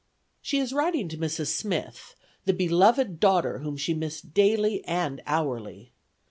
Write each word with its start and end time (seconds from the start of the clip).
She 0.41 0.57
is 0.57 0.73
writing 0.73 1.09
to 1.09 1.17
Mrs. 1.19 1.53
Smith, 1.55 2.15
the 2.45 2.53
beloved 2.53 3.19
daughter 3.19 3.59
whom 3.59 3.77
she 3.77 3.93
missed 3.93 4.33
daily 4.33 4.83
and 4.85 5.21
hourly. 5.27 5.91